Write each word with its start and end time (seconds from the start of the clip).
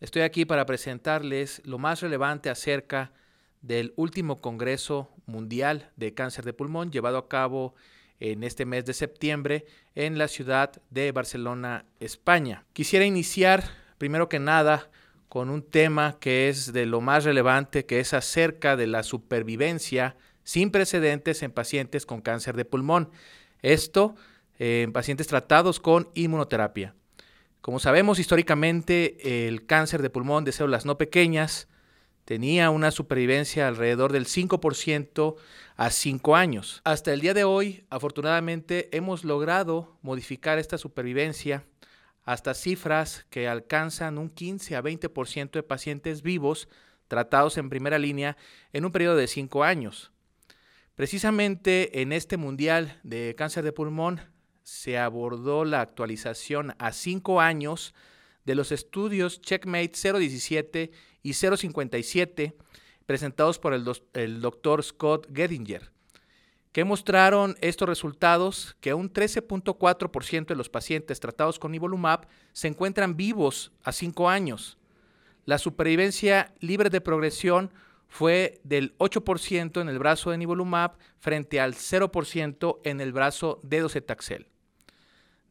Estoy 0.00 0.22
aquí 0.22 0.44
para 0.44 0.66
presentarles 0.66 1.62
lo 1.64 1.78
más 1.78 2.02
relevante 2.02 2.50
acerca 2.50 3.12
del 3.62 3.94
último 3.96 4.42
Congreso 4.42 5.08
Mundial 5.24 5.90
de 5.96 6.12
Cáncer 6.12 6.44
de 6.44 6.52
Pulmón 6.52 6.92
llevado 6.92 7.16
a 7.16 7.28
cabo 7.28 7.74
en 8.20 8.44
este 8.44 8.66
mes 8.66 8.84
de 8.84 8.92
septiembre 8.92 9.64
en 9.94 10.18
la 10.18 10.28
ciudad 10.28 10.82
de 10.90 11.12
Barcelona, 11.12 11.86
España. 11.98 12.66
Quisiera 12.74 13.06
iniciar, 13.06 13.64
primero 13.96 14.28
que 14.28 14.38
nada, 14.38 14.90
con 15.30 15.48
un 15.48 15.62
tema 15.62 16.18
que 16.20 16.50
es 16.50 16.74
de 16.74 16.84
lo 16.84 17.00
más 17.00 17.24
relevante, 17.24 17.86
que 17.86 17.98
es 17.98 18.12
acerca 18.12 18.76
de 18.76 18.88
la 18.88 19.02
supervivencia 19.02 20.14
sin 20.44 20.70
precedentes 20.70 21.42
en 21.42 21.52
pacientes 21.52 22.04
con 22.04 22.20
cáncer 22.20 22.54
de 22.54 22.66
pulmón. 22.66 23.10
Esto 23.62 24.14
en 24.58 24.92
pacientes 24.92 25.26
tratados 25.26 25.80
con 25.80 26.10
inmunoterapia. 26.12 26.94
Como 27.66 27.80
sabemos, 27.80 28.20
históricamente 28.20 29.48
el 29.48 29.66
cáncer 29.66 30.00
de 30.00 30.08
pulmón 30.08 30.44
de 30.44 30.52
células 30.52 30.86
no 30.86 30.98
pequeñas 30.98 31.66
tenía 32.24 32.70
una 32.70 32.92
supervivencia 32.92 33.66
alrededor 33.66 34.12
del 34.12 34.26
5% 34.26 35.34
a 35.74 35.90
5 35.90 36.36
años. 36.36 36.80
Hasta 36.84 37.12
el 37.12 37.20
día 37.20 37.34
de 37.34 37.42
hoy, 37.42 37.84
afortunadamente, 37.90 38.88
hemos 38.96 39.24
logrado 39.24 39.98
modificar 40.02 40.60
esta 40.60 40.78
supervivencia 40.78 41.64
hasta 42.22 42.54
cifras 42.54 43.26
que 43.30 43.48
alcanzan 43.48 44.18
un 44.18 44.30
15 44.30 44.76
a 44.76 44.82
20% 44.84 45.50
de 45.50 45.62
pacientes 45.64 46.22
vivos 46.22 46.68
tratados 47.08 47.58
en 47.58 47.68
primera 47.68 47.98
línea 47.98 48.36
en 48.72 48.84
un 48.84 48.92
periodo 48.92 49.16
de 49.16 49.26
5 49.26 49.64
años. 49.64 50.12
Precisamente 50.94 52.00
en 52.00 52.12
este 52.12 52.36
Mundial 52.36 53.00
de 53.02 53.34
Cáncer 53.36 53.64
de 53.64 53.72
Pulmón 53.72 54.20
se 54.66 54.98
abordó 54.98 55.64
la 55.64 55.80
actualización 55.80 56.74
a 56.80 56.90
cinco 56.90 57.40
años 57.40 57.94
de 58.44 58.56
los 58.56 58.72
estudios 58.72 59.40
Checkmate 59.40 59.92
017 59.94 60.90
y 61.22 61.34
057 61.34 62.56
presentados 63.06 63.60
por 63.60 63.74
el, 63.74 64.40
doctor 64.40 64.82
Scott 64.82 65.28
Gedinger, 65.32 65.92
que 66.72 66.82
mostraron 66.82 67.56
estos 67.60 67.88
resultados 67.88 68.76
que 68.80 68.92
un 68.92 69.12
13.4% 69.12 70.46
de 70.46 70.56
los 70.56 70.68
pacientes 70.68 71.20
tratados 71.20 71.60
con 71.60 71.70
nivolumab 71.70 72.26
se 72.52 72.66
encuentran 72.66 73.16
vivos 73.16 73.70
a 73.84 73.92
cinco 73.92 74.28
años. 74.28 74.78
La 75.44 75.58
supervivencia 75.58 76.52
libre 76.58 76.90
de 76.90 77.00
progresión 77.00 77.72
fue 78.08 78.60
del 78.64 78.98
8% 78.98 79.80
en 79.80 79.88
el 79.88 80.00
brazo 80.00 80.32
de 80.32 80.38
nivolumab 80.38 80.98
frente 81.20 81.60
al 81.60 81.74
0% 81.74 82.80
en 82.82 83.00
el 83.00 83.12
brazo 83.12 83.60
de 83.62 83.78
docetaxel 83.78 84.48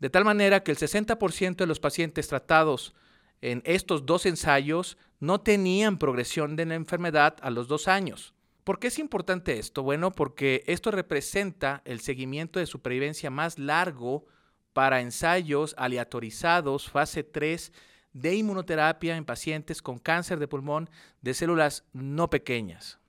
de 0.05 0.11
tal 0.11 0.23
manera 0.23 0.61
que 0.61 0.69
el 0.69 0.77
60% 0.77 1.55
de 1.55 1.65
los 1.65 1.79
pacientes 1.79 2.27
tratados 2.27 2.93
en 3.41 3.63
estos 3.65 4.05
dos 4.05 4.27
ensayos 4.27 4.99
no 5.19 5.41
tenían 5.41 5.97
progresión 5.97 6.55
de 6.55 6.67
la 6.67 6.75
enfermedad 6.75 7.37
a 7.41 7.49
los 7.49 7.67
dos 7.67 7.87
años. 7.87 8.35
¿Por 8.63 8.77
qué 8.77 8.89
es 8.89 8.99
importante 8.99 9.57
esto? 9.57 9.81
Bueno, 9.81 10.11
porque 10.11 10.63
esto 10.67 10.91
representa 10.91 11.81
el 11.85 12.01
seguimiento 12.01 12.59
de 12.59 12.67
supervivencia 12.67 13.31
más 13.31 13.57
largo 13.57 14.27
para 14.73 15.01
ensayos 15.01 15.73
aleatorizados 15.75 16.87
fase 16.87 17.23
3 17.23 17.73
de 18.13 18.35
inmunoterapia 18.35 19.17
en 19.17 19.25
pacientes 19.25 19.81
con 19.81 19.97
cáncer 19.97 20.37
de 20.37 20.47
pulmón 20.47 20.87
de 21.23 21.33
células 21.33 21.83
no 21.93 22.29
pequeñas. 22.29 22.99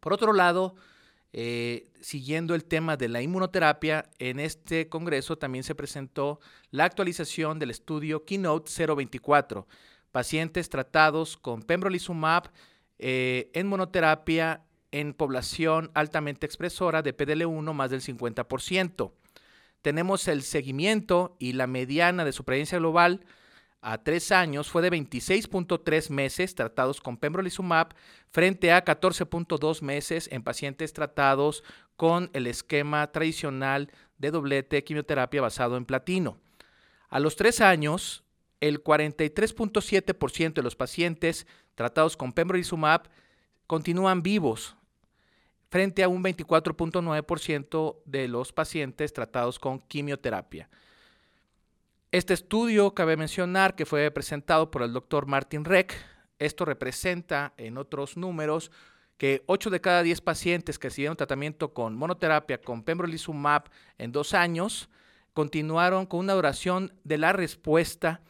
Por 0.00 0.12
otro 0.12 0.32
lado, 0.32 0.74
eh, 1.38 1.90
siguiendo 2.00 2.54
el 2.54 2.64
tema 2.64 2.96
de 2.96 3.10
la 3.10 3.20
inmunoterapia, 3.20 4.08
en 4.18 4.40
este 4.40 4.88
congreso 4.88 5.36
también 5.36 5.64
se 5.64 5.74
presentó 5.74 6.40
la 6.70 6.84
actualización 6.86 7.58
del 7.58 7.68
estudio 7.68 8.24
Keynote 8.24 8.70
024, 8.86 9.68
pacientes 10.12 10.70
tratados 10.70 11.36
con 11.36 11.60
pembrolizumab 11.60 12.50
eh, 12.98 13.50
en 13.52 13.66
monoterapia 13.66 14.62
en 14.92 15.12
población 15.12 15.90
altamente 15.92 16.46
expresora 16.46 17.02
de 17.02 17.14
PDL1 17.14 17.70
más 17.74 17.90
del 17.90 18.00
50%. 18.00 19.12
Tenemos 19.82 20.28
el 20.28 20.42
seguimiento 20.42 21.36
y 21.38 21.52
la 21.52 21.66
mediana 21.66 22.24
de 22.24 22.32
supervivencia 22.32 22.78
global 22.78 23.26
a 23.88 23.98
tres 23.98 24.32
años 24.32 24.68
fue 24.68 24.82
de 24.82 24.90
26.3 24.90 26.10
meses 26.10 26.56
tratados 26.56 27.00
con 27.00 27.16
pembrolizumab 27.16 27.94
frente 28.32 28.72
a 28.72 28.84
14.2 28.84 29.80
meses 29.80 30.28
en 30.32 30.42
pacientes 30.42 30.92
tratados 30.92 31.62
con 31.94 32.28
el 32.32 32.48
esquema 32.48 33.06
tradicional 33.12 33.92
de 34.18 34.32
doblete 34.32 34.82
quimioterapia 34.82 35.40
basado 35.40 35.76
en 35.76 35.84
platino. 35.84 36.36
A 37.10 37.20
los 37.20 37.36
tres 37.36 37.60
años, 37.60 38.24
el 38.58 38.82
43.7% 38.82 40.54
de 40.54 40.62
los 40.64 40.74
pacientes 40.74 41.46
tratados 41.76 42.16
con 42.16 42.32
pembrolizumab 42.32 43.08
continúan 43.68 44.20
vivos 44.24 44.74
frente 45.70 46.02
a 46.02 46.08
un 46.08 46.24
24.9% 46.24 47.98
de 48.04 48.26
los 48.26 48.52
pacientes 48.52 49.12
tratados 49.12 49.60
con 49.60 49.78
quimioterapia. 49.78 50.68
Este 52.12 52.34
estudio, 52.34 52.94
cabe 52.94 53.16
mencionar 53.16 53.74
que 53.74 53.84
fue 53.84 54.10
presentado 54.12 54.70
por 54.70 54.82
el 54.82 54.92
doctor 54.92 55.26
Martin 55.26 55.64
Reck. 55.64 55.92
Esto 56.38 56.64
representa 56.64 57.52
en 57.56 57.78
otros 57.78 58.16
números 58.16 58.70
que 59.16 59.42
8 59.46 59.70
de 59.70 59.80
cada 59.80 60.04
10 60.04 60.20
pacientes 60.20 60.78
que 60.78 60.88
recibieron 60.88 61.16
tratamiento 61.16 61.74
con 61.74 61.96
monoterapia 61.96 62.60
con 62.60 62.84
pembrolizumab 62.84 63.64
en 63.98 64.12
dos 64.12 64.34
años 64.34 64.88
continuaron 65.32 66.06
con 66.06 66.20
una 66.20 66.34
duración 66.34 66.92
de 67.02 67.18
la 67.18 67.32
respuesta 67.32 68.20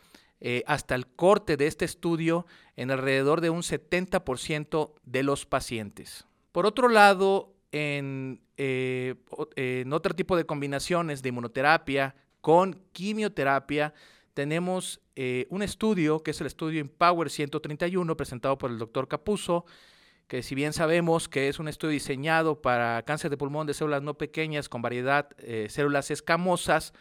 eh, 0.41 0.62
hasta 0.66 0.94
el 0.94 1.06
corte 1.06 1.59
de 1.59 1.66
este 1.66 1.84
estudio 1.84 2.47
en 2.76 2.91
alrededor 2.91 3.42
de 3.42 3.50
un 3.50 3.60
70% 3.60 4.92
de 5.04 5.22
los 5.22 5.44
pacientes. 5.44 6.26
Por 6.50 6.65
otro 6.65 6.88
lado, 6.88 7.54
en, 7.72 8.41
eh, 8.56 9.16
en 9.54 9.92
otro 9.92 10.15
tipo 10.15 10.34
de 10.34 10.47
combinaciones 10.47 11.22
de 11.22 11.28
inmunoterapia 11.28 12.15
con 12.46 12.80
quimioterapia. 12.92 13.92
Tenemos 14.32 15.00
eh, 15.16 15.48
un 15.50 15.62
estudio, 15.64 16.22
que 16.22 16.30
es 16.30 16.40
el 16.40 16.46
estudio 16.46 16.80
Empower 16.80 17.28
131, 17.28 18.16
presentado 18.16 18.56
por 18.56 18.70
el 18.70 18.78
doctor 18.78 19.08
Capuso, 19.08 19.66
que 20.28 20.44
si 20.44 20.54
bien 20.54 20.72
sabemos 20.72 21.28
que 21.28 21.48
es 21.48 21.58
un 21.58 21.66
estudio 21.66 21.94
diseñado 21.94 22.62
para 22.62 23.02
cáncer 23.02 23.32
de 23.32 23.36
pulmón 23.36 23.66
de 23.66 23.74
células 23.74 24.00
no 24.00 24.16
pequeñas 24.16 24.68
con 24.68 24.80
variedad 24.80 25.28
eh, 25.38 25.66
células 25.68 26.12
escamosas, 26.12 26.92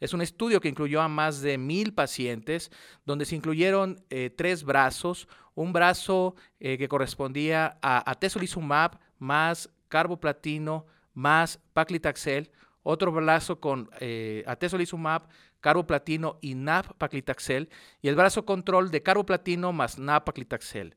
es 0.00 0.14
un 0.14 0.20
estudio 0.20 0.60
que 0.60 0.68
incluyó 0.68 1.00
a 1.00 1.06
más 1.06 1.42
de 1.42 1.58
mil 1.58 1.94
pacientes, 1.94 2.72
donde 3.06 3.24
se 3.24 3.36
incluyeron 3.36 4.02
eh, 4.10 4.30
tres 4.36 4.64
brazos, 4.64 5.28
un 5.54 5.72
brazo 5.72 6.34
que 6.58 6.88
correspondía 6.88 7.78
a 7.82 8.10
atezolizumab 8.10 8.98
más 9.20 9.70
carboplatino 9.88 10.86
más 11.18 11.58
paclitaxel, 11.72 12.50
otro 12.90 13.12
brazo 13.12 13.60
con 13.60 13.90
eh, 14.00 14.42
atezolizumab, 14.46 15.28
carboplatino 15.60 16.38
y 16.40 16.54
nab-paclitaxel, 16.54 17.68
y 18.00 18.08
el 18.08 18.16
brazo 18.16 18.46
control 18.46 18.90
de 18.90 19.02
carboplatino 19.02 19.74
más 19.74 19.98
nab-paclitaxel. 19.98 20.94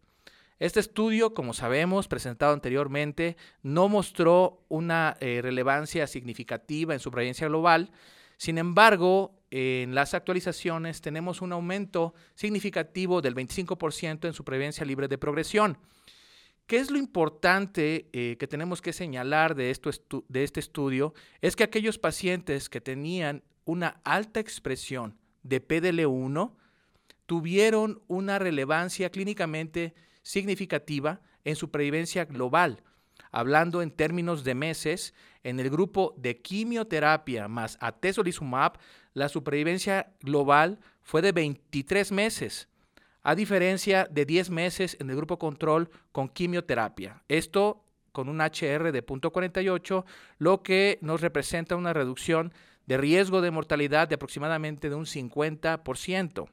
Este 0.58 0.80
estudio, 0.80 1.34
como 1.34 1.54
sabemos, 1.54 2.08
presentado 2.08 2.54
anteriormente, 2.54 3.36
no 3.62 3.90
mostró 3.90 4.64
una 4.70 5.18
eh, 5.20 5.42
relevancia 5.44 6.08
significativa 6.08 6.94
en 6.94 7.02
supervivencia 7.02 7.50
global. 7.50 7.92
Sin 8.38 8.58
embargo, 8.58 9.34
en 9.50 9.94
las 9.94 10.14
actualizaciones 10.14 11.02
tenemos 11.02 11.42
un 11.42 11.52
aumento 11.52 12.14
significativo 12.36 13.22
del 13.22 13.36
25% 13.36 14.28
en 14.28 14.34
supervivencia 14.34 14.86
libre 14.86 15.10
de 15.10 15.18
progresión. 15.18 15.78
¿Qué 16.72 16.78
es 16.78 16.90
lo 16.90 16.98
importante 16.98 18.08
eh, 18.14 18.38
que 18.40 18.48
tenemos 18.48 18.82
que 18.82 18.94
señalar 18.94 19.56
de, 19.56 19.72
esto 19.72 19.90
de 20.30 20.46
este 20.46 20.62
estudio? 20.62 21.14
Es 21.42 21.58
que 21.58 21.66
aquellos 21.66 21.98
pacientes 21.98 22.70
que 22.70 22.80
tenían 22.80 23.44
una 23.66 24.00
alta 24.06 24.40
expresión 24.40 25.18
de 25.44 25.62
PDL1 25.62 26.54
tuvieron 27.26 28.02
una 28.08 28.40
relevancia 28.40 29.10
clínicamente 29.10 29.94
significativa 30.22 31.20
en 31.44 31.58
supervivencia 31.58 32.24
global. 32.24 32.82
Hablando 33.32 33.82
en 33.82 33.92
términos 33.92 34.46
de 34.46 34.56
meses, 34.56 35.14
en 35.44 35.60
el 35.60 35.70
grupo 35.70 36.16
de 36.18 36.40
quimioterapia 36.40 37.50
más 37.50 37.78
atezolizumab, 37.82 38.78
la 39.14 39.28
supervivencia 39.28 40.14
global 40.22 40.80
fue 41.02 41.22
de 41.22 41.34
23 41.34 42.14
meses 42.14 42.70
a 43.24 43.36
diferencia 43.36 44.08
de 44.10 44.26
10 44.26 44.50
meses 44.50 44.98
en 45.00 45.10
el 45.10 45.16
grupo 45.16 45.38
control 45.38 45.90
con 46.12 46.30
quimioterapia. 46.30 47.24
Esto 47.28 47.84
con 48.12 48.28
un 48.30 48.42
HR 48.42 48.92
de 48.92 49.06
0.48, 49.06 50.04
lo 50.38 50.64
que 50.64 51.00
nos 51.02 51.22
representa 51.22 51.76
una 51.76 51.94
reducción 51.94 52.54
de 52.86 52.98
riesgo 52.98 53.42
de 53.42 53.52
mortalidad 53.52 54.08
de 54.08 54.16
aproximadamente 54.16 54.90
de 54.90 54.96
un 54.96 55.06
50%. 55.06 56.50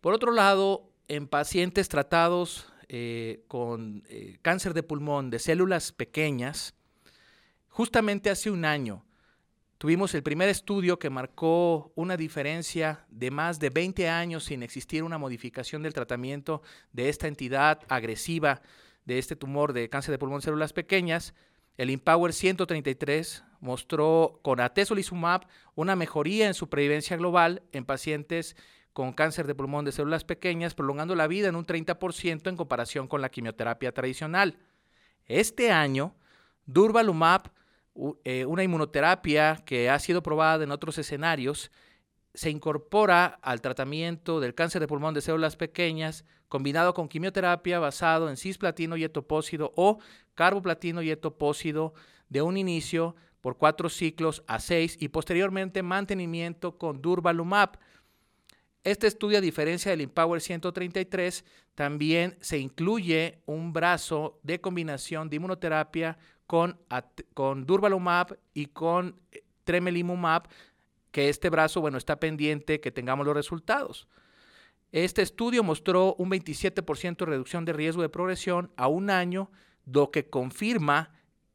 Por 0.00 0.14
otro 0.14 0.32
lado, 0.32 0.90
en 1.08 1.28
pacientes 1.28 1.88
tratados 1.88 2.72
eh, 2.88 3.44
con 3.48 4.02
eh, 4.08 4.38
cáncer 4.42 4.74
de 4.74 4.82
pulmón 4.82 5.30
de 5.30 5.38
células 5.38 5.92
pequeñas, 5.92 6.74
justamente 7.68 8.30
hace 8.30 8.50
un 8.50 8.64
año 8.64 9.04
Tuvimos 9.80 10.14
el 10.14 10.22
primer 10.22 10.50
estudio 10.50 10.98
que 10.98 11.08
marcó 11.08 11.90
una 11.94 12.18
diferencia 12.18 13.06
de 13.08 13.30
más 13.30 13.58
de 13.58 13.70
20 13.70 14.10
años 14.10 14.44
sin 14.44 14.62
existir 14.62 15.02
una 15.02 15.16
modificación 15.16 15.82
del 15.82 15.94
tratamiento 15.94 16.60
de 16.92 17.08
esta 17.08 17.28
entidad 17.28 17.80
agresiva 17.88 18.60
de 19.06 19.18
este 19.18 19.36
tumor 19.36 19.72
de 19.72 19.88
cáncer 19.88 20.12
de 20.12 20.18
pulmón 20.18 20.42
células 20.42 20.74
pequeñas. 20.74 21.32
El 21.78 21.88
Empower 21.88 22.34
133 22.34 23.42
mostró 23.60 24.40
con 24.42 24.60
atezolizumab 24.60 25.46
una 25.74 25.96
mejoría 25.96 26.46
en 26.46 26.52
supervivencia 26.52 27.16
global 27.16 27.62
en 27.72 27.86
pacientes 27.86 28.56
con 28.92 29.14
cáncer 29.14 29.46
de 29.46 29.54
pulmón 29.54 29.86
de 29.86 29.92
células 29.92 30.24
pequeñas, 30.24 30.74
prolongando 30.74 31.14
la 31.14 31.26
vida 31.26 31.48
en 31.48 31.56
un 31.56 31.64
30% 31.64 32.50
en 32.50 32.56
comparación 32.58 33.08
con 33.08 33.22
la 33.22 33.30
quimioterapia 33.30 33.92
tradicional. 33.92 34.58
Este 35.24 35.72
año, 35.72 36.14
Durvalumab 36.66 37.50
una 37.94 38.62
inmunoterapia 38.62 39.62
que 39.64 39.90
ha 39.90 39.98
sido 39.98 40.22
probada 40.22 40.64
en 40.64 40.70
otros 40.70 40.98
escenarios, 40.98 41.70
se 42.34 42.50
incorpora 42.50 43.38
al 43.42 43.60
tratamiento 43.60 44.40
del 44.40 44.54
cáncer 44.54 44.80
de 44.80 44.88
pulmón 44.88 45.14
de 45.14 45.20
células 45.20 45.56
pequeñas 45.56 46.24
combinado 46.50 46.94
con 46.94 47.08
quimioterapia 47.08 47.78
basado 47.78 48.28
en 48.28 48.36
cisplatino 48.36 48.96
y 48.96 49.04
etopósido 49.04 49.72
o 49.76 49.98
carboplatino 50.34 51.00
y 51.00 51.10
etopósido 51.10 51.94
de 52.28 52.42
un 52.42 52.56
inicio 52.56 53.14
por 53.40 53.56
cuatro 53.56 53.88
ciclos 53.88 54.42
a 54.46 54.58
seis 54.58 54.96
y 55.00 55.08
posteriormente 55.08 55.82
mantenimiento 55.82 56.76
con 56.76 57.00
durvalumab. 57.00 57.78
Este 58.82 59.06
estudio, 59.06 59.38
a 59.38 59.42
diferencia 59.42 59.90
del 59.90 60.00
Empower 60.00 60.40
133, 60.40 61.44
también 61.74 62.36
se 62.40 62.58
incluye 62.58 63.42
un 63.46 63.72
brazo 63.72 64.40
de 64.42 64.60
combinación 64.60 65.30
de 65.30 65.36
inmunoterapia 65.36 66.18
con, 66.50 66.80
con 67.32 67.64
durvalumab 67.64 68.36
y 68.54 68.66
con 68.66 69.14
eh, 69.30 69.44
tremelimumab, 69.62 70.48
que 71.12 71.28
este 71.28 71.48
brazo, 71.48 71.80
bueno, 71.80 71.96
está 71.96 72.18
pendiente 72.18 72.80
que 72.80 72.90
tengamos 72.90 73.24
los 73.24 73.36
resultados. 73.36 74.08
Este 74.90 75.22
estudio 75.22 75.62
mostró 75.62 76.16
un 76.18 76.28
27% 76.28 77.18
de 77.18 77.24
reducción 77.24 77.64
de 77.64 77.72
riesgo 77.72 78.02
de 78.02 78.08
progresión 78.08 78.72
a 78.76 78.88
un 78.88 79.10
año, 79.10 79.48
lo 79.86 80.10
que 80.10 80.28
confirma 80.28 81.12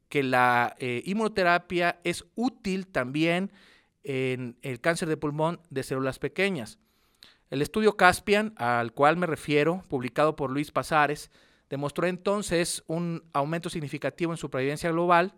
que 0.08 0.22
la 0.22 0.74
eh, 0.78 1.02
inmunoterapia 1.04 2.00
es 2.02 2.24
útil 2.34 2.86
también 2.86 3.52
en 4.02 4.56
el 4.62 4.80
cáncer 4.80 5.10
de 5.10 5.18
pulmón 5.18 5.60
de 5.68 5.82
células 5.82 6.18
pequeñas. 6.18 6.78
El 7.50 7.60
estudio 7.60 7.98
Caspian, 7.98 8.54
al 8.56 8.94
cual 8.94 9.18
me 9.18 9.26
refiero, 9.26 9.84
publicado 9.88 10.36
por 10.36 10.50
Luis 10.50 10.70
Pasares, 10.70 11.30
demostró 11.68 12.06
entonces 12.06 12.84
un 12.86 13.24
aumento 13.32 13.70
significativo 13.70 14.32
en 14.32 14.38
supervivencia 14.38 14.90
global 14.90 15.34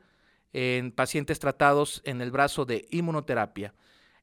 en 0.53 0.93
pacientes 0.93 1.39
tratados 1.39 2.01
en 2.05 2.21
el 2.21 2.31
brazo 2.31 2.65
de 2.65 2.87
inmunoterapia. 2.91 3.75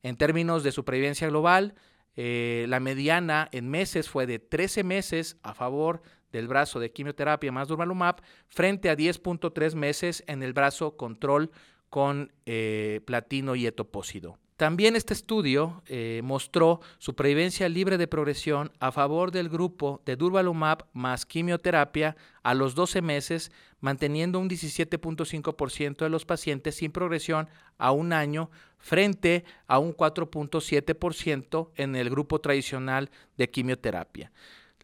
En 0.03 0.17
términos 0.17 0.63
de 0.63 0.71
supervivencia 0.71 1.27
global, 1.27 1.75
eh, 2.15 2.65
la 2.69 2.79
mediana 2.79 3.49
en 3.51 3.69
meses 3.69 4.09
fue 4.09 4.25
de 4.25 4.39
13 4.39 4.83
meses 4.83 5.37
a 5.43 5.53
favor 5.53 6.01
del 6.31 6.47
brazo 6.47 6.79
de 6.79 6.91
quimioterapia 6.91 7.51
más 7.51 7.67
durvalumab 7.67 8.21
frente 8.47 8.89
a 8.89 8.97
10.3 8.97 9.75
meses 9.75 10.23
en 10.27 10.43
el 10.43 10.53
brazo 10.53 10.97
control 10.97 11.51
con 11.89 12.33
eh, 12.45 13.01
platino 13.05 13.55
y 13.55 13.67
etopósido. 13.67 14.37
También 14.57 14.95
este 14.95 15.13
estudio 15.13 15.83
eh, 15.85 16.21
mostró 16.23 16.79
supervivencia 16.97 17.67
libre 17.67 17.97
de 17.97 18.07
progresión 18.07 18.71
a 18.79 18.93
favor 18.93 19.31
del 19.31 19.49
grupo 19.49 20.01
de 20.05 20.15
durvalumab 20.15 20.85
más 20.93 21.25
quimioterapia 21.25 22.15
a 22.41 22.53
los 22.53 22.73
12 22.73 23.01
meses, 23.01 23.51
manteniendo 23.81 24.39
un 24.39 24.49
17.5% 24.49 25.97
de 25.97 26.09
los 26.09 26.23
pacientes 26.23 26.75
sin 26.75 26.93
progresión 26.93 27.49
a 27.77 27.91
un 27.91 28.13
año 28.13 28.49
frente 28.77 29.43
a 29.67 29.77
un 29.79 29.93
4.7% 29.93 31.71
en 31.75 31.97
el 31.97 32.09
grupo 32.09 32.39
tradicional 32.39 33.09
de 33.35 33.49
quimioterapia. 33.49 34.31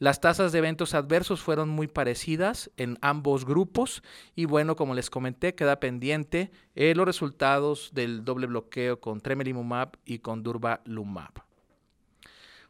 Las 0.01 0.19
tasas 0.19 0.51
de 0.51 0.57
eventos 0.57 0.95
adversos 0.95 1.41
fueron 1.43 1.69
muy 1.69 1.85
parecidas 1.85 2.71
en 2.75 2.97
ambos 3.01 3.45
grupos 3.45 4.01
y 4.35 4.45
bueno, 4.45 4.75
como 4.75 4.95
les 4.95 5.11
comenté, 5.11 5.53
queda 5.53 5.79
pendiente 5.79 6.49
eh, 6.73 6.95
los 6.95 7.05
resultados 7.05 7.91
del 7.93 8.25
doble 8.25 8.47
bloqueo 8.47 8.99
con 8.99 9.21
tremelimumab 9.21 9.91
y 10.03 10.17
con 10.17 10.41
durvalumab. 10.41 11.43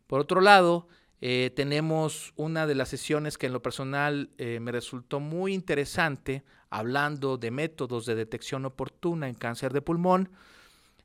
Por 0.08 0.20
otro 0.20 0.42
lado, 0.42 0.90
eh, 1.22 1.54
tenemos 1.56 2.34
una 2.36 2.68
de 2.68 2.76
las 2.76 2.90
sesiones 2.90 3.38
que 3.38 3.46
en 3.46 3.54
lo 3.54 3.62
personal 3.62 4.32
eh, 4.38 4.60
me 4.60 4.74
resultó 4.74 5.22
muy 5.22 5.54
interesante, 5.54 6.44
hablando 6.70 7.38
de 7.38 7.50
métodos 7.50 8.06
de 8.06 8.16
detección 8.16 8.66
oportuna 8.66 9.30
en 9.30 9.36
cáncer 9.36 9.72
de 9.72 9.82
pulmón. 9.82 10.32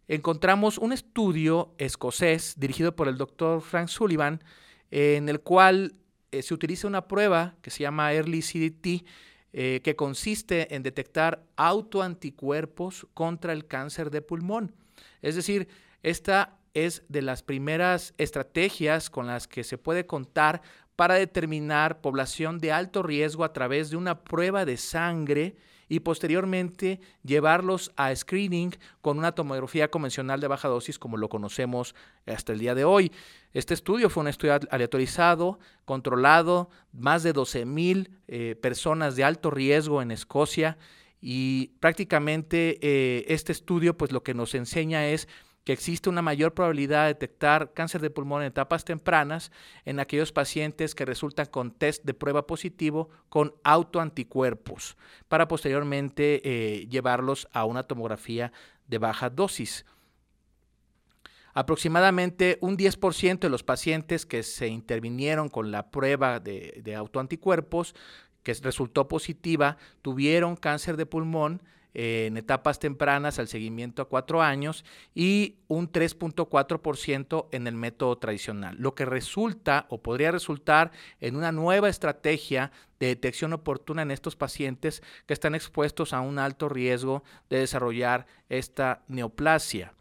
Encontramos 0.09 0.79
un 0.79 0.93
estudio 0.93 1.73
escocés 1.79 2.59
dirigido 2.59 2.97
por 2.97 3.07
el 3.07 3.17
doctor 3.17 3.61
Frank 3.61 3.87
Sullivan, 3.87 4.43
en 4.91 5.29
el 5.29 5.39
cual 5.39 5.95
eh, 6.31 6.43
se 6.43 6.55
utiliza 6.55 6.87
una 6.87 7.09
prueba 7.09 7.57
que 7.63 7.71
se 7.71 7.83
llama 7.83 8.13
Early 8.13 8.41
CDT, 8.41 9.05
eh, 9.53 9.81
que 9.83 9.97
consiste 9.97 10.75
en 10.75 10.83
detectar 10.83 11.45
autoanticuerpos 11.57 13.07
contra 13.15 13.53
el 13.53 13.67
cáncer 13.67 14.11
de 14.11 14.23
pulmón. 14.23 14.75
Es 15.23 15.35
decir, 15.35 15.69
esta 16.03 16.59
es 16.75 17.05
de 17.09 17.23
las 17.23 17.43
primeras 17.43 18.13
estrategias 18.19 19.09
con 19.09 19.27
las 19.27 19.49
que 19.49 19.65
se 19.65 19.79
puede 19.79 20.05
contar 20.05 20.61
para 20.95 21.15
determinar 21.15 22.01
población 22.01 22.59
de 22.59 22.73
alto 22.73 23.03
riesgo 23.03 23.45
a 23.45 23.53
través 23.53 23.91
de 23.91 23.97
una 23.97 24.25
prueba 24.25 24.65
de 24.65 24.77
sangre 24.77 25.57
y 25.89 26.01
posteriormente 26.01 27.01
llevarlos 27.23 27.93
a 27.97 28.15
screening 28.15 28.73
con 29.01 29.19
una 29.19 29.33
tomografía 29.33 29.91
convencional 29.91 30.41
de 30.41 30.49
baja 30.49 30.69
dosis 30.69 30.99
como 30.99 31.17
lo 31.17 31.29
conocemos 31.29 31.95
hasta 32.27 32.53
el 32.53 32.59
día 32.59 32.75
de 32.75 32.85
hoy. 32.85 33.13
Este 33.53 33.75
estudio 33.75 34.11
fue 34.11 34.23
un 34.23 34.29
estudio 34.29 34.59
aleatorizado, 34.71 35.59
controlado, 35.85 36.71
más 36.93 37.23
de 37.23 37.33
12 37.33 37.65
mil 37.65 38.11
eh, 38.29 38.57
personas 38.61 39.17
de 39.17 39.25
alto 39.25 39.51
riesgo 39.51 40.03
en 40.03 40.11
Escocia 40.11 40.77
y 41.21 41.69
prácticamente 41.81 42.79
eh, 42.83 43.25
este 43.29 43.53
estudio 43.53 43.97
pues 43.97 44.13
lo 44.13 44.23
que 44.23 44.35
nos 44.35 44.55
enseña 44.55 45.07
es 45.09 45.29
que 45.67 45.73
existe 45.73 46.09
una 46.09 46.23
mayor 46.23 46.55
probabilidad 46.55 47.03
de 47.03 47.15
detectar 47.15 47.73
cáncer 47.73 48.01
de 48.01 48.09
pulmón 48.09 48.43
en 48.43 48.47
etapas 48.47 48.85
tempranas 48.85 49.51
en 49.85 49.99
aquellos 49.99 50.31
pacientes 50.31 50.95
que 50.95 51.05
resultan 51.05 51.47
con 51.47 51.73
test 51.73 52.05
de 52.05 52.15
prueba 52.15 52.47
positivo 52.47 53.11
con 53.29 53.53
autoanticuerpos, 53.65 54.97
para 55.27 55.49
posteriormente 55.49 56.41
eh, 56.45 56.87
llevarlos 56.87 57.49
a 57.53 57.65
una 57.65 57.83
tomografía 57.83 58.53
de 58.87 58.99
baja 58.99 59.29
dosis. 59.29 59.85
Aproximadamente 61.53 62.59
un 62.61 62.77
10% 62.77 63.41
de 63.41 63.49
los 63.49 63.65
pacientes 63.65 64.25
que 64.25 64.45
se 64.45 64.69
intervinieron 64.69 65.49
con 65.49 65.73
la 65.73 65.91
prueba 65.91 66.39
de, 66.39 66.81
de 66.85 66.95
autoanticuerpos 66.95 67.97
que 68.45 68.55
resultó 68.55 69.09
positiva 69.09 69.79
tuvieron 70.01 70.55
cáncer 70.55 70.97
de 70.97 71.07
pulmón 71.07 71.61
en 71.99 72.37
etapas 72.37 72.79
tempranas 72.79 73.39
al 73.39 73.49
seguimiento 73.49 74.03
a 74.03 74.09
cuatro 74.11 74.43
años 74.43 74.85
y 75.15 75.57
un 75.67 75.91
3.4% 75.91 77.47
en 77.53 77.67
el 77.67 77.75
método 77.75 78.19
tradicional, 78.19 78.77
lo 78.79 78.95
que 78.95 79.07
resulta 79.07 79.87
o 79.89 80.03
podría 80.03 80.31
resultar 80.31 80.93
en 81.23 81.37
una 81.37 81.53
nueva 81.53 81.89
estrategia 81.89 82.71
de 83.01 83.07
detección 83.07 83.55
oportuna 83.55 84.03
en 84.03 84.11
estos 84.11 84.37
pacientes 84.37 85.03
que 85.25 85.33
están 85.33 85.55
expuestos 85.55 86.13
a 86.13 86.21
un 86.21 86.39
alto 86.39 86.69
riesgo 86.69 87.25
de 87.49 87.61
desarrollar 87.61 88.27
esta 88.51 89.03
neoplasia. 89.09 89.95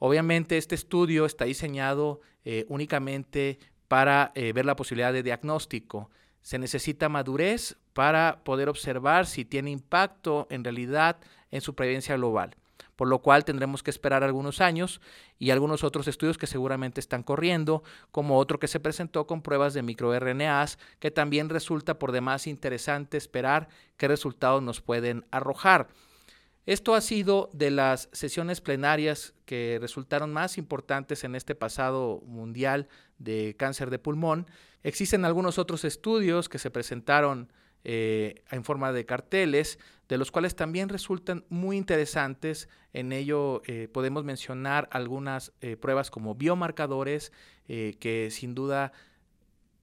Obviamente 0.00 0.58
este 0.58 0.74
estudio 0.74 1.24
está 1.24 1.44
diseñado 1.44 2.20
eh, 2.44 2.64
únicamente 2.68 3.60
para 3.86 4.32
eh, 4.34 4.52
ver 4.52 4.66
la 4.66 4.74
posibilidad 4.74 5.12
de 5.12 5.22
diagnóstico. 5.22 6.10
Se 6.48 6.58
necesita 6.58 7.10
madurez 7.10 7.76
para 7.92 8.40
poder 8.42 8.70
observar 8.70 9.26
si 9.26 9.44
tiene 9.44 9.70
impacto 9.70 10.46
en 10.48 10.64
realidad 10.64 11.18
en 11.50 11.60
su 11.60 11.74
presencia 11.74 12.16
global, 12.16 12.56
por 12.96 13.06
lo 13.06 13.18
cual 13.18 13.44
tendremos 13.44 13.82
que 13.82 13.90
esperar 13.90 14.24
algunos 14.24 14.62
años 14.62 15.02
y 15.38 15.50
algunos 15.50 15.84
otros 15.84 16.08
estudios 16.08 16.38
que 16.38 16.46
seguramente 16.46 17.00
están 17.00 17.22
corriendo, 17.22 17.82
como 18.12 18.38
otro 18.38 18.58
que 18.58 18.66
se 18.66 18.80
presentó 18.80 19.26
con 19.26 19.42
pruebas 19.42 19.74
de 19.74 19.82
microRNAs, 19.82 20.78
que 21.00 21.10
también 21.10 21.50
resulta 21.50 21.98
por 21.98 22.12
demás 22.12 22.46
interesante 22.46 23.18
esperar 23.18 23.68
qué 23.98 24.08
resultados 24.08 24.62
nos 24.62 24.80
pueden 24.80 25.26
arrojar. 25.30 25.88
Esto 26.68 26.94
ha 26.94 27.00
sido 27.00 27.48
de 27.54 27.70
las 27.70 28.10
sesiones 28.12 28.60
plenarias 28.60 29.32
que 29.46 29.78
resultaron 29.80 30.34
más 30.34 30.58
importantes 30.58 31.24
en 31.24 31.34
este 31.34 31.54
pasado 31.54 32.20
mundial 32.26 32.88
de 33.16 33.56
cáncer 33.58 33.88
de 33.88 33.98
pulmón. 33.98 34.46
Existen 34.82 35.24
algunos 35.24 35.56
otros 35.56 35.86
estudios 35.86 36.50
que 36.50 36.58
se 36.58 36.70
presentaron 36.70 37.50
eh, 37.84 38.42
en 38.50 38.64
forma 38.64 38.92
de 38.92 39.06
carteles, 39.06 39.78
de 40.10 40.18
los 40.18 40.30
cuales 40.30 40.56
también 40.56 40.90
resultan 40.90 41.46
muy 41.48 41.78
interesantes. 41.78 42.68
En 42.92 43.12
ello 43.12 43.62
eh, 43.64 43.88
podemos 43.90 44.24
mencionar 44.24 44.90
algunas 44.92 45.54
eh, 45.62 45.78
pruebas 45.78 46.10
como 46.10 46.34
biomarcadores 46.34 47.32
que 47.66 48.28
sin 48.30 48.54
duda 48.54 48.92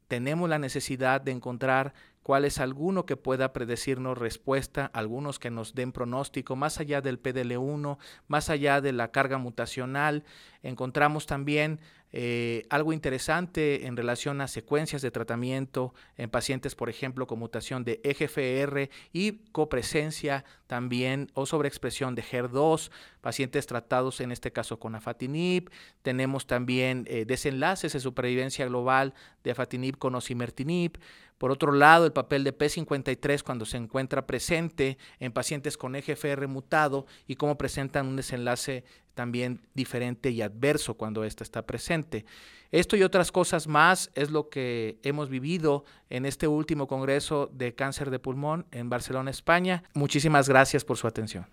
tenemos 0.07 0.49
la 0.49 0.59
necesidad 0.59 1.21
de 1.21 1.31
encontrar 1.31 1.93
cuál 2.25 2.43
es 2.43 2.57
alguno 2.57 3.05
que 3.05 3.17
pueda 3.17 3.53
predecirnos 3.53 4.17
respuesta, 4.17 4.89
algunos 4.93 5.37
que 5.37 5.51
nos 5.51 5.75
den 5.75 5.91
pronóstico, 5.91 6.55
más 6.55 6.79
allá 6.79 6.99
del 6.99 7.21
PDL1, 7.21 7.99
más 8.27 8.49
allá 8.49 8.81
de 8.81 8.93
la 8.93 9.11
carga 9.11 9.37
mutacional. 9.37 10.23
Encontramos 10.63 11.27
también 11.27 11.79
eh, 12.17 12.65
algo 12.69 12.93
interesante 12.93 13.85
en 13.85 13.97
relación 13.97 14.39
a 14.39 14.47
secuencias 14.47 15.01
de 15.01 15.11
tratamiento 15.11 15.93
en 16.17 16.29
pacientes, 16.29 16.73
por 16.73 16.89
ejemplo, 16.89 17.27
con 17.27 17.37
mutación 17.37 17.83
de 17.83 17.99
EGFR 18.03 18.89
y 19.11 19.43
copresencia 19.51 20.45
también 20.65 21.29
o 21.33 21.45
sobreexpresión 21.45 22.15
de 22.15 22.23
HER2, 22.23 22.89
pacientes 23.21 23.67
tratados 23.67 24.21
en 24.21 24.31
este 24.31 24.51
caso 24.51 24.79
con 24.79 24.95
afatinib. 24.95 25.69
Tenemos 26.01 26.47
también 26.47 27.05
eh, 27.07 27.25
desenlaces 27.25 27.93
de 27.93 27.99
supervivencia 27.99 28.65
global 28.65 29.13
de 29.43 29.51
afatinib 29.51 29.97
con 29.97 30.15
osimertinib. 30.15 30.97
Por 31.37 31.51
otro 31.51 31.71
lado, 31.71 32.05
el 32.05 32.13
papel 32.13 32.43
de 32.43 32.57
P53 32.57 33.43
cuando 33.43 33.65
se 33.65 33.77
encuentra 33.77 34.25
presente 34.25 34.97
en 35.19 35.31
pacientes 35.31 35.77
con 35.77 35.95
EGFR 35.95 36.47
mutado 36.47 37.05
y 37.27 37.35
cómo 37.35 37.57
presentan 37.57 38.07
un 38.07 38.15
desenlace 38.15 38.83
también 39.13 39.61
diferente 39.73 40.29
y 40.29 40.41
adverso 40.41 40.95
cuando 40.95 41.23
ésta 41.23 41.43
está 41.43 41.65
presente. 41.65 42.25
Esto 42.71 42.95
y 42.97 43.03
otras 43.03 43.31
cosas 43.31 43.67
más 43.67 44.11
es 44.15 44.31
lo 44.31 44.49
que 44.49 44.99
hemos 45.03 45.29
vivido 45.29 45.85
en 46.09 46.25
este 46.25 46.47
último 46.47 46.87
Congreso 46.87 47.49
de 47.53 47.73
Cáncer 47.73 48.11
de 48.11 48.19
Pulmón 48.19 48.65
en 48.71 48.89
Barcelona, 48.89 49.31
España. 49.31 49.83
Muchísimas 49.93 50.49
gracias 50.49 50.83
por 50.83 50.97
su 50.97 51.07
atención. 51.07 51.47